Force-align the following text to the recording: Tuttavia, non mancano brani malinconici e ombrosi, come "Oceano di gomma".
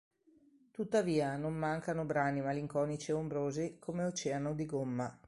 Tuttavia, 0.71 1.37
non 1.37 1.53
mancano 1.53 2.05
brani 2.05 2.41
malinconici 2.41 3.11
e 3.11 3.13
ombrosi, 3.13 3.77
come 3.79 4.03
"Oceano 4.05 4.55
di 4.55 4.65
gomma". 4.65 5.15